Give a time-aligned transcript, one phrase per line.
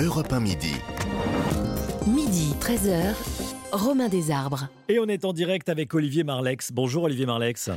[0.00, 0.74] Europe 1 midi.
[2.06, 3.14] Midi, 13h,
[3.72, 4.68] Romain Desarbres.
[4.88, 6.72] Et on est en direct avec Olivier Marlex.
[6.72, 7.70] Bonjour Olivier Marlex.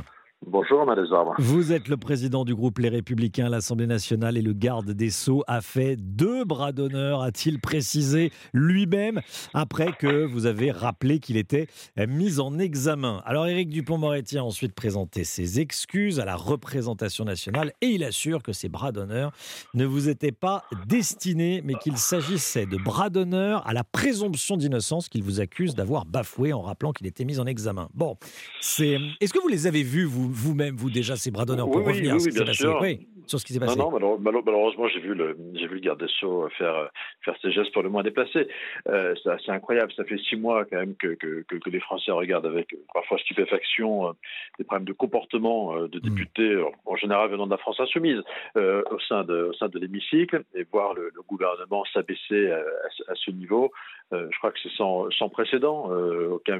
[0.50, 1.34] Bonjour, Desarbres.
[1.36, 5.10] Vous êtes le président du groupe Les Républicains à l'Assemblée nationale et le garde des
[5.10, 9.20] Sceaux a fait deux bras d'honneur, a-t-il précisé lui-même,
[9.52, 11.66] après que vous avez rappelé qu'il était
[11.98, 13.22] mis en examen.
[13.26, 18.42] Alors Éric Dupont-Moretti a ensuite présenté ses excuses à la représentation nationale et il assure
[18.42, 19.32] que ces bras d'honneur
[19.74, 25.10] ne vous étaient pas destinés, mais qu'il s'agissait de bras d'honneur à la présomption d'innocence
[25.10, 27.90] qu'il vous accuse d'avoir bafoué en rappelant qu'il était mis en examen.
[27.92, 28.16] Bon,
[28.62, 28.98] c'est...
[29.20, 31.84] Est-ce que vous les avez vus, vous vous-même, vous déjà, ces bras d'honneur pour Oui,
[31.84, 33.76] revenir oui, oui, sur ce qui s'est passé.
[33.78, 36.86] Non, non, malheure- malheure- malheureusement, j'ai vu le, vu le garde des Sceaux faire, euh,
[37.28, 38.48] faire ses gestes pour le moins déplacés.
[38.88, 39.14] Euh,
[39.44, 39.92] c'est incroyable.
[39.96, 42.78] Ça fait six mois quand même que, que, que, que les Français regardent avec euh,
[42.94, 44.12] parfois stupéfaction euh,
[44.58, 48.20] des problèmes de comportement euh, de députés, euh, en général venant de la France insoumise,
[48.56, 53.30] au sein de, l'hémicycle, et voir le, le gouvernement s'abaisser à, à ce- à ce
[53.30, 53.70] niveau.
[54.12, 55.90] Je crois que c'est sans, sans précédent.
[56.30, 56.58] Aucun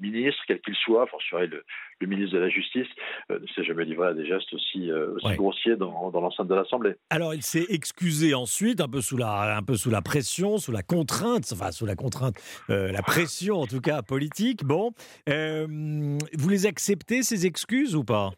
[0.00, 1.64] ministre, quel qu'il soit, fortiori le,
[2.00, 2.88] le ministre de la Justice,
[3.30, 5.36] ne s'est jamais livré à des gestes aussi, aussi Ouais.
[5.36, 6.94] grossiers dans, dans l'enceinte de l'Assemblée.
[7.10, 10.72] Alors, il s'est excusé ensuite, un peu sous la, un peu sous la pression, sous
[10.72, 12.36] la contrainte, enfin sous la contrainte,
[12.70, 14.64] euh, la pression en tout cas politique.
[14.64, 14.92] Bon,
[15.28, 15.66] Euh,
[16.34, 18.32] vous les acceptez ces excuses ou pas?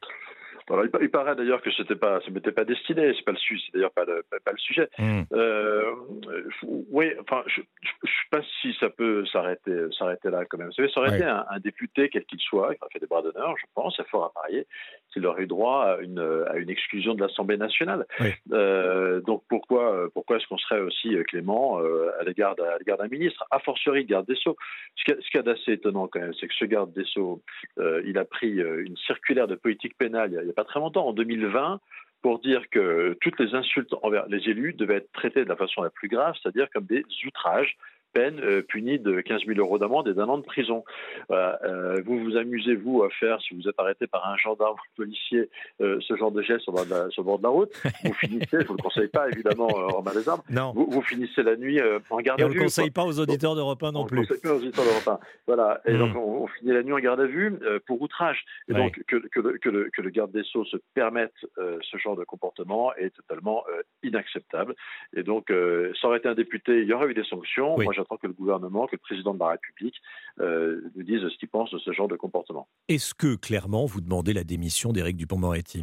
[0.70, 3.12] Alors, il, pa- il paraît d'ailleurs que c'était pas, ça m'était pas destiné.
[3.14, 4.88] C'est pas le c'est d'ailleurs pas le, pas, pas le sujet.
[5.32, 10.58] Euh, je- oui, enfin, je, je sais pas si ça peut s'arrêter, s'arrêter là quand
[10.58, 10.68] même.
[10.68, 11.16] Vous savez, ça aurait Ouais.
[11.16, 13.98] été un, un député quel qu'il soit, qui aurait fait des bras d'honneur, je pense,
[14.00, 14.66] à fort à parier,
[15.12, 18.06] qu'il aurait eu droit à une, à une exclusion de l'Assemblée nationale.
[18.52, 22.96] Euh, donc pourquoi, pourquoi est-ce qu'on serait aussi clément euh, à l'égard d'un à l'égard
[22.98, 24.56] d'un ministre, a fortiori garde des sceaux?
[24.96, 27.42] Ce qu'il y a- ce d'assez étonnant quand même, c'est que ce garde des sceaux,
[27.78, 30.80] euh, il a pris euh, une circulaire de politique pénale il y a pas très
[30.80, 31.80] longtemps, en 2020,
[32.22, 35.82] pour dire que toutes les insultes envers les élus devaient être traitées de la façon
[35.82, 37.76] la plus grave, c'est-à-dire comme des outrages,
[38.14, 40.84] peine euh, punie de 15 000 euros d'amende et d'un an de prison.
[41.28, 44.74] Voilà, euh, vous vous amusez, vous, à faire, si vous êtes arrêté par un gendarme
[44.74, 47.26] ou un policier, euh, ce genre de geste sur, le bord de la- sur le
[47.26, 47.72] bord de la route,
[48.04, 50.72] vous finissez, je vous le conseille pas évidemment euh, en mal des arbres, Non.
[50.74, 52.60] vous, vous finissez la nuit euh, en garde Et à on ne vue.
[52.60, 54.16] le conseille pas aux auditeurs d'Europe 1 non On plus.
[54.20, 55.18] le conseille pas aux auditeurs d'Europe 1.
[55.46, 55.80] Voilà.
[55.86, 55.98] Et Mm.
[55.98, 58.44] donc, on, on finit la nuit en garde à vue euh, pour outrage.
[58.68, 58.78] Et Ouais.
[58.78, 61.96] donc, que, que le, que, le, que le garde des Sceaux se permette euh, ce
[61.96, 64.74] genre de comportement est totalement euh, inacceptable.
[65.16, 67.76] Et donc, euh, ça aurait été un député, il y aurait eu des sanctions.
[67.76, 67.84] Oui.
[67.84, 69.96] Moi, j'attends que le gouvernement, que le président de la République
[70.40, 72.68] euh, nous dise ce qu'il pense de ce genre de comportement.
[72.88, 75.82] Est-ce que clairement vous demandez la démission d'Éric Dupont-Moretti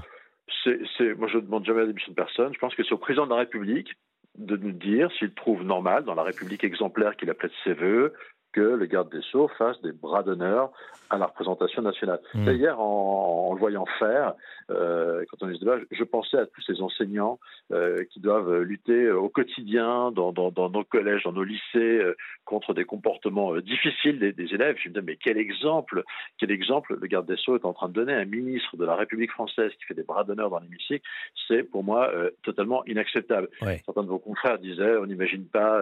[1.18, 2.54] moi, je ne demande jamais la démission de personne.
[2.54, 3.96] Je pense que c'est au président de la République
[4.38, 8.14] de nous dire s'il trouve normal, dans la République exemplaire qu'il appelait de ses voeux,
[8.54, 10.72] que le garde des Sceaux fasse des bras d'honneur
[11.10, 12.20] à la représentation nationale.
[12.34, 12.50] Mm.
[12.50, 14.34] Et Hier, en, en le voyant faire,
[14.70, 17.40] euh, quand on est ce débat, je pensais à tous ces enseignants
[17.74, 22.16] euh, qui doivent lutter au quotidien dans, dans- dans nos collèges, dans nos lycées, euh,
[22.46, 24.76] contre des comportements difficiles des, des élèves.
[24.80, 26.04] Je me disais, mais quel exemple,
[26.38, 28.86] quel exemple le garde des Sceaux est en train de donner à un ministre de
[28.86, 31.06] la République française qui fait des bras d'honneur dans l'hémicycle,
[31.48, 32.10] c'est pour moi
[32.44, 33.50] totalement inacceptable.
[33.62, 33.82] Ouais.
[33.86, 35.82] Certains de vos confrères disaient, on n'imagine pas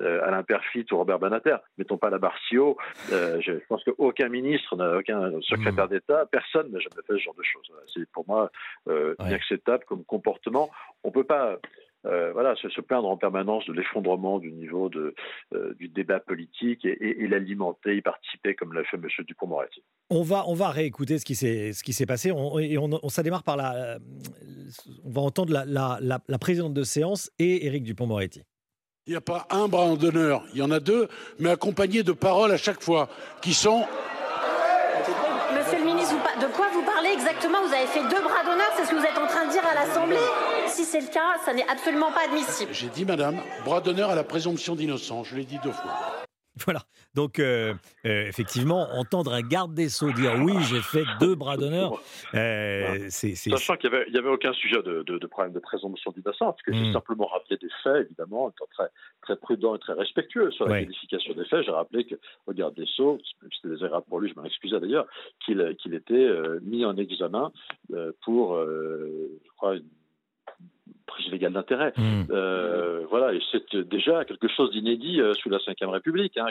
[0.00, 2.18] Alain Perfit ou Robert Banater, mettons pas la
[2.58, 2.76] haut.
[3.12, 7.42] Euh, je pense qu'aucun ministre, aucun secrétaire d'État, personne n'a jamais fait ce genre de
[7.52, 7.68] choses.
[7.94, 8.50] C'est pour moi
[8.88, 9.28] euh, Ouais.
[9.28, 10.68] inacceptable comme comportement.
[11.04, 11.58] On peut pas
[12.04, 15.14] euh, voilà, se, se plaindre en permanence de l'effondrement du niveau de,
[15.54, 19.06] euh, du débat politique et, et- et l'alimenter, y participer comme l'a fait M.
[19.24, 19.84] Dupont-Moretti.
[20.10, 22.32] On va, on va réécouter ce qui s'est, passé.
[22.32, 23.98] On, et on, on- ça démarre par la.
[25.04, 28.42] On va entendre la, la- la- la présidente de séance et Éric Dupont-Moretti.
[29.08, 31.08] Il n'y a pas un bras d'honneur, il y en a deux,
[31.40, 33.08] mais accompagnés de paroles à chaque fois,
[33.40, 33.84] qui sont
[35.52, 37.58] Monsieur le ministre, de quoi vous parlez exactement?
[37.66, 39.62] Vous avez fait deux bras d'honneur, c'est ce que vous êtes en train de dire
[39.66, 40.16] à l'Assemblée
[40.68, 42.70] Si c'est le cas, ça n'est absolument pas admissible.
[42.72, 45.26] J'ai dit, madame, bras d'honneur à la présomption d'innocence.
[45.30, 46.21] Je l'ai dit deux fois.
[46.64, 46.80] Voilà.
[47.14, 47.72] Donc, euh,
[48.04, 52.00] euh, effectivement, entendre un garde des Sceaux dire oui, j'ai fait deux bras d'honneur,
[52.34, 53.34] euh, c'est.
[53.34, 56.72] Sachant qu'il n'y avait, aucun sujet de, de- de problème de présomption d'innocence, parce que
[56.74, 58.88] j'ai simplement rappelé des faits, évidemment, étant très,
[59.22, 60.82] très prudent et très respectueux sur la Ouais.
[60.82, 61.64] qualification des faits.
[61.64, 62.16] J'ai rappelé que,
[62.46, 63.18] au garde des Sceaux,
[63.56, 65.06] c'était désagréable pour lui, je m'en excusais d'ailleurs,
[65.46, 65.60] qu'il
[65.94, 66.28] était
[66.62, 67.50] mis en examen
[68.22, 69.84] pour, je crois, une
[71.06, 71.92] prise illégale d'intérêt.
[71.96, 72.24] Hmm.
[72.30, 76.46] Euh, voilà, et c'est déjà quelque chose d'inédit euh, sous la Ve République, hein,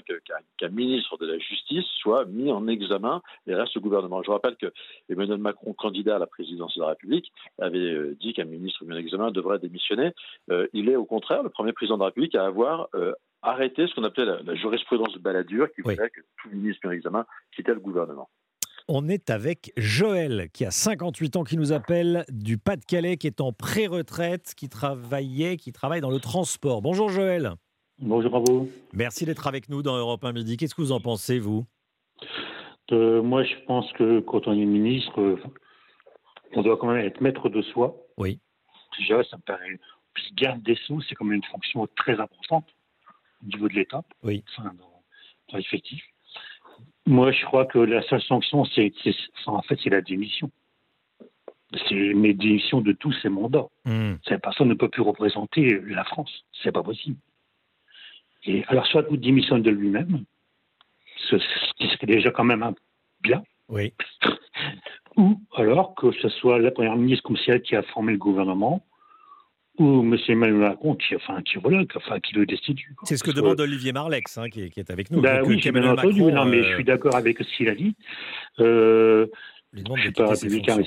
[0.57, 4.21] qu'un ministre de la Justice soit mis en examen et reste au gouvernement.
[4.23, 4.71] Je rappelle que
[5.09, 8.93] Emmanuel Macron, candidat à la présidence de la République, avait euh, dit qu'un ministre mis
[8.93, 10.11] en examen devrait démissionner.
[10.51, 13.87] Euh, il est au contraire le premier président de la République à avoir euh, arrêté
[13.87, 15.95] ce qu'on appelait la, la jurisprudence de baladure, qui Oui.
[15.95, 17.25] voulait que tout ministre mis en examen
[17.55, 18.29] quittait le gouvernement.
[18.93, 23.39] On est avec Joël, qui a 58 ans, qui nous appelle du Pas-de-Calais, qui est
[23.39, 26.81] en pré-retraite, qui travaillait, qui travaille dans le transport.
[26.81, 27.53] Bonjour Joël.
[27.99, 28.69] Bonjour à vous.
[28.91, 30.57] Merci d'être avec nous dans Europe 1 Midi.
[30.57, 31.65] Qu'est-ce que vous en pensez, vous?
[32.91, 35.39] Euh, moi, je pense que quand on est ministre, euh,
[36.51, 37.95] on doit quand même être maître de soi.
[38.17, 38.41] Oui.
[38.99, 39.79] Déjà, ça me paraît.
[40.13, 42.67] Puis garde des sous, c'est quand même une fonction très importante
[43.41, 44.03] au niveau de l'État.
[44.21, 44.43] Oui.
[44.49, 45.01] Enfin, dans,
[45.49, 46.03] dans l'effectif.
[47.07, 48.91] Moi, je crois que la seule sanction, c'est,
[49.47, 50.51] en fait, c'est la démission.
[51.87, 53.67] C'est mes démissions de tous ces mandats.
[53.85, 54.15] Hmm.
[54.27, 56.45] Cette personne ne peut plus représenter la France.
[56.63, 57.17] C'est pas possible.
[58.43, 60.23] Et alors, soit vous démissionne de lui-même,
[61.29, 62.73] ce ce qui serait déjà quand même un
[63.21, 63.93] bien, Oui.
[65.15, 68.17] ou alors que ce soit la première ministre comme c'est elle qui a formé le
[68.17, 68.83] gouvernement,
[69.79, 70.17] ou M.
[70.27, 72.93] Emmanuel Macron qui, enfin, qui, qui- enfin, qui le destitue.
[73.03, 75.21] C'est ce que demande Olivier Marlex, hein, qui, est, qui est avec nous.
[75.21, 76.21] Bah Que- oui, j'ai bien entendu.
[76.21, 77.95] Macron, non, mais euh, je suis d'accord avec ce qu'il a dit.
[78.59, 79.27] Euh,
[79.73, 80.77] je de suis pas républicain,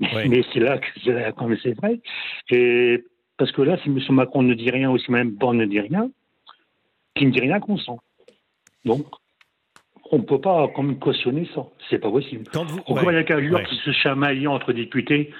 [0.00, 0.42] mais Ouais.
[0.52, 2.00] c'est là que c'est là quand même c'est vrai.
[2.50, 3.04] Et
[3.36, 3.98] parce que là, si M.
[4.10, 6.10] Macron ne dit rien, ou si même Borne ne dit rien,
[7.16, 7.98] qui ne dit rien consent.
[8.84, 9.04] Donc,
[10.10, 11.66] on ne peut pas quand même cautionner ça.
[11.90, 12.44] C'est pas possible.
[12.52, 13.12] Quand vous, Encore ouais.
[13.12, 13.64] il y a dire ouais.
[13.64, 15.32] qui se chamaillait entre députés.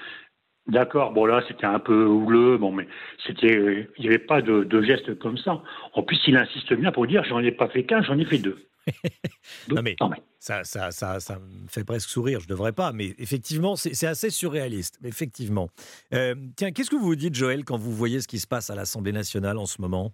[0.69, 2.87] D'accord, bon là c'était un peu houleux, bon mais
[3.25, 5.61] c'était, euh, il n'y avait pas de, de geste comme ça.
[5.93, 8.37] En plus, il insiste bien pour dire j'en ai pas fait qu'un, j'en ai fait
[8.39, 8.65] deux.
[9.69, 9.95] Non, mais-
[10.39, 14.07] Ça, ça, ça, ça me fait presque sourire, je ne devrais pas, mais effectivement, c'est
[14.07, 15.69] assez surréaliste, effectivement.
[16.13, 18.69] Euh, tiens, qu'est-ce que vous vous dites, Joël, quand vous voyez ce qui se passe
[18.69, 20.11] à l'Assemblée nationale en ce moment?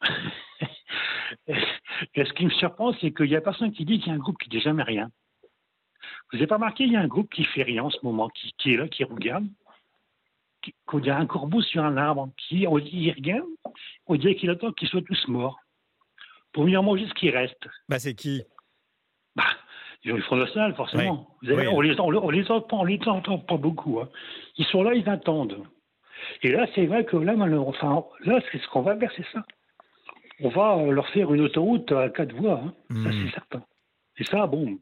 [2.16, 4.18] Ce qui me surprend, c'est qu'il n'y a personne qui dit qu'il y a un
[4.18, 5.10] groupe qui dit jamais rien.
[6.34, 8.28] Vous n'avez pas remarqué, il y a un groupe qui fait rien en ce moment,
[8.28, 9.46] qui, qui est là, qui regarde,
[10.62, 13.46] qui, qu'on dirait un corbeau sur un arbre, qui, on dit, il regarde,
[14.08, 15.60] on dirait qu'il attend qu'ils soient tous morts
[16.52, 17.68] pour venir manger ce qui reste.
[17.88, 18.42] bah, C'est qui?
[19.36, 19.44] Bah,
[20.02, 21.36] ils ont le Front National, forcément.
[21.40, 21.72] Vous avez- Oui.
[21.72, 24.00] on, les, on, on les entend, on les entend pas beaucoup.
[24.00, 24.08] hein.
[24.58, 25.62] Ils sont là, ils attendent.
[26.42, 29.26] Et là, c'est vrai que là, malheureusement, enfin, là, c'est ce qu'on va faire, c'est
[29.32, 29.44] ça.
[30.40, 32.74] On va euh, leur faire une autoroute à quatre voies, hein.
[32.90, 33.12] ça Hmm.
[33.24, 33.62] c'est certain.
[34.16, 34.78] Et ça, bon,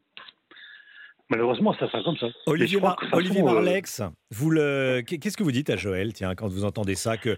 [1.31, 2.27] malheureusement, ça sera comme ça.
[2.47, 6.35] Olivier, Mar- Olivier façon, euh, Marlex, vous le, qu'est-ce que vous dites à Joël, tiens,
[6.35, 7.37] quand vous entendez ça, que,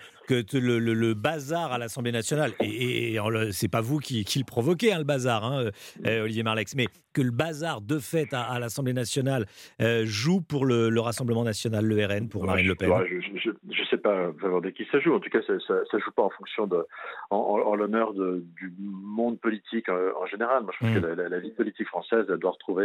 [0.59, 3.19] le, le- le bazar à l'Assemblée nationale, et, et,
[3.53, 5.71] c'est pas vous qui, qui le provoquez, hein, le bazar, hein,
[6.07, 9.47] euh, Olivier Marlex, mais que le bazar de fait à, à l'Assemblée nationale
[9.81, 13.51] euh, joue pour le, le Rassemblement national, le RN, pour Marine Le Pen Ouais, je
[13.51, 15.15] ne sais pas vraiment de qui ça joue.
[15.15, 16.85] En tout cas, ça ne joue pas en fonction de,
[17.31, 20.65] en, en- en l'honneur du monde politique euh, en général.
[20.65, 21.01] Moi, je pense Mm.
[21.01, 22.85] que la, la- la vie politique française, elle doit retrouver,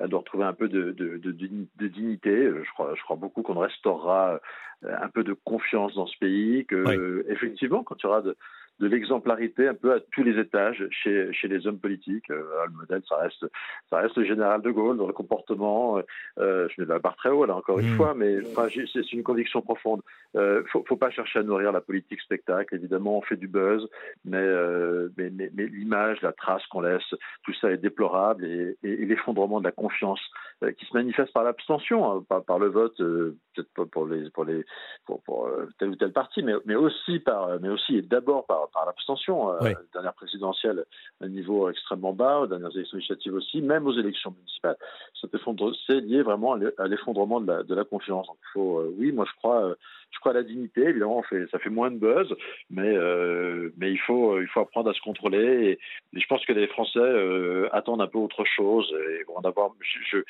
[0.00, 2.30] euh, elle doit retrouver un peu de, de- de- de- de dignité.
[2.30, 4.40] Euh, Je crois, je crois beaucoup qu'on restaurera
[4.84, 6.64] euh, un peu de confiance dans ce pays.
[6.66, 7.24] Que Oui.
[7.28, 8.36] effectivement, quand il y aura de,
[8.80, 12.30] de l'exemplarité un peu à tous les étages chez, chez les hommes politiques.
[12.30, 13.44] Euh, le modèle, ça reste,
[13.90, 16.00] ça reste le général de Gaulle dans le comportement.
[16.38, 17.96] Euh, je mets la barre très haut là encore une Mm.
[17.96, 20.02] fois, mais enfin, c'est une conviction profonde.
[20.36, 22.74] Euh, faut, faut pas chercher à nourrir la politique spectacle.
[22.74, 23.88] Évidemment, on fait du buzz,
[24.24, 27.02] mais, euh, mais, mais, mais l'image, la trace qu'on laisse,
[27.44, 30.20] tout ça est déplorable et, et- et l'effondrement de la confiance
[30.62, 34.06] euh, qui se manifeste par l'abstention, hein, par, par le vote, euh, peut-être pas pour
[34.06, 34.64] les pour les
[35.06, 38.44] pour, pour, euh, tel ou tel parti, mais, mais aussi par mais aussi et d'abord
[38.46, 39.52] par, par l'abstention.
[39.52, 39.74] Euh, Ouais.
[39.92, 40.84] Dernière présidentielle
[41.20, 44.76] à un niveau extrêmement bas, aux dernières élections législatives aussi, même aux élections municipales.
[45.20, 48.26] Cet effondre- C'est lié vraiment à l'e- à l'effondrement de la, de la confiance.
[48.26, 49.74] Donc, il faut, euh, oui, moi je crois, euh,
[50.10, 50.82] je crois à la dignité.
[50.82, 52.32] Évidemment, on fait, ça fait moins de buzz,
[52.70, 55.38] mais euh, mais il faut il faut apprendre à se contrôler.
[55.38, 59.42] Et, et je pense que les Français attendent un peu autre chose et vont en
[59.42, 59.70] avoir.
[59.80, 60.24] Je, je-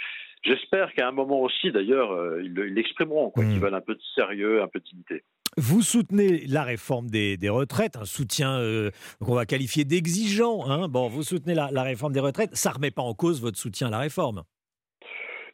[0.45, 3.50] J'espère qu'à un moment aussi, d'ailleurs, ils le- ils l'exprimeront, quoi, Mm.
[3.50, 5.25] qu'ils veulent un peu de sérieux, un peu de dignité.
[5.61, 10.65] Vous soutenez la réforme des, retraites, un soutien euh, qu'on va qualifier d'exigeant.
[10.71, 10.87] hein.
[10.87, 13.91] Bon, vous soutenez la, réforme des retraites, ça remet pas en cause votre soutien à
[13.91, 14.45] la réforme.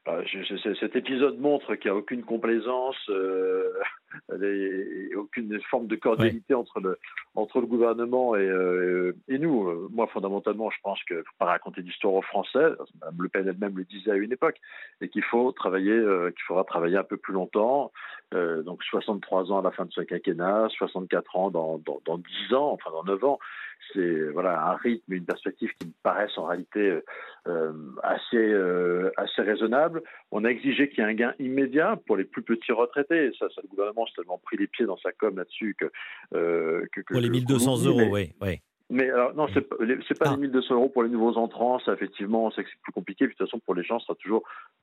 [0.05, 3.71] Ah, je- cet épisode montre qu'il n'y a aucune complaisance euh,
[4.43, 6.99] et, et aucune forme de cordialité entre, le,
[7.35, 9.69] entre le gouvernement et, euh, et nous.
[9.69, 12.71] Euh, Moi, fondamentalement, je pense qu'il ne faut pas raconter d'histoire aux Français.
[13.01, 14.61] Mme Le Pen elle-même le disait à une époque,
[15.01, 17.93] et qu'il faut travailler, euh, qu'il faudra travailler un peu plus longtemps.
[18.33, 22.19] Euh, donc 63 ans à la fin de ce quinquennat, 64 ans dans, dans, dans
[22.19, 23.39] 10 ans, enfin dans 9 ans.
[23.93, 27.01] C'est voilà un rythme, une perspective qui me paraissent en réalité
[28.03, 28.55] assez
[29.19, 30.03] assez raisonnable.
[30.31, 33.31] On a exigé qu'il y ait un gain immédiat pour les plus petits retraités.
[33.39, 35.87] Ça, ça le gouvernement tellement pris les pieds dans sa com là-dessus que,
[36.35, 38.33] euh, que, que Pour les que- 1200 qu'on euros, oui.
[38.43, 38.59] oui.
[38.91, 40.33] mais alors, non, c'est pas, les- c'est pas Ah.
[40.33, 41.79] les 1200 euros pour les nouveaux entrants.
[41.81, 43.27] Ça, effectivement, on sait que c'est plus compliqué.
[43.27, 44.43] Puis, de toute façon, pour les gens, ce sera toujours,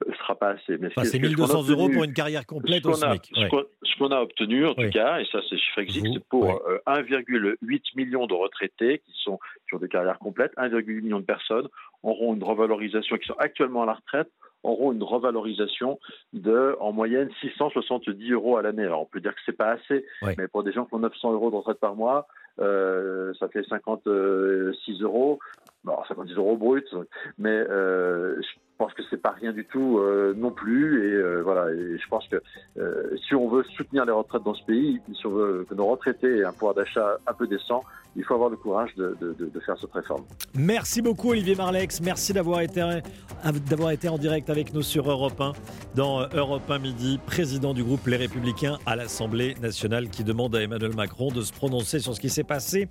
[0.10, 0.78] ce sera pas assez.
[0.80, 3.01] Mais Enfin, c'est ce qu'on a 1200 euros pour une carrière complète ce au qu'on
[3.04, 3.30] a, SMIC.
[3.34, 3.50] ce ouais.
[3.50, 4.86] qu'on- ce qu'on a obtenu, en Oui.
[4.86, 6.56] tout cas, et ça, c'est chiffre existe, c'est pour ouais.
[6.68, 10.51] euh, 1,8 million de retraités qui sont qui ont des carrières complètes.
[10.58, 11.68] 1,8 million de personnes
[12.04, 14.30] auront une revalorisation qui sont actuellement à la retraite
[14.63, 16.00] auront une revalorisation
[16.34, 18.84] de, en moyenne, 670 euros à l'année.
[18.84, 20.06] Alors, on peut dire que c'est pas assez,
[20.38, 22.27] mais pour des gens qui ont 900 euros de retraite par mois,
[22.60, 25.39] euh, ça fait 56 euros.
[25.84, 26.88] Bon, 56 euros brut,
[27.38, 28.39] mais euh,
[28.82, 31.08] pense que c'est pas rien du tout euh, non plus.
[31.08, 32.42] Et euh, voilà, et je pense que
[32.80, 35.86] euh, si on veut soutenir les retraites dans ce pays, si on veut que nos
[35.86, 37.84] retraités aient un pouvoir d'achat un peu décent,
[38.16, 40.24] il faut avoir le courage de, de, de, de, faire cette réforme.
[40.56, 42.82] Merci beaucoup Olivier Marlex, merci d'avoir été,
[43.70, 45.54] d'avoir été en direct avec nous sur Europe 1
[45.96, 50.62] dans Europe 1 Midi, président du groupe Les Républicains à l'Assemblée nationale qui demande à
[50.62, 52.90] Emmanuel Macron de se prononcer sur ce qui s'est passé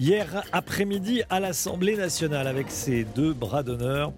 [0.00, 4.12] hier après-midi à l'Assemblée nationale avec ces deux bras d'honneur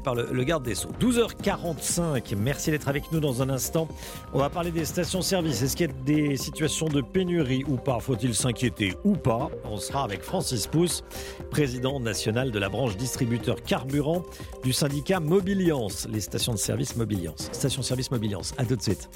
[0.00, 0.90] par le, garde des Sceaux.
[1.00, 3.88] 12h45, merci d'être avec nous dans un instant.
[4.32, 5.62] On va parler des stations-service.
[5.62, 7.98] Est-ce qu'il y a des situations de pénurie ou pas?
[7.98, 9.50] Faut-il s'inquiéter ou pas?
[9.64, 11.02] On sera avec Francis Pousse,
[11.50, 14.22] président national de la branche distributeur carburant
[14.62, 17.48] du syndicat Mobiliance, les stations de service Mobiliance.
[17.52, 18.52] Station-service Mobiliance.
[18.58, 19.08] À tout de suite.